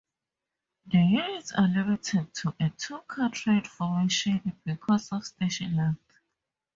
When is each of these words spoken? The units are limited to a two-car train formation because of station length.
The 0.87 0.97
units 0.97 1.51
are 1.51 1.67
limited 1.67 2.33
to 2.33 2.55
a 2.59 2.71
two-car 2.71 3.29
train 3.29 3.61
formation 3.65 4.59
because 4.65 5.11
of 5.11 5.23
station 5.27 5.75
length. 5.75 6.19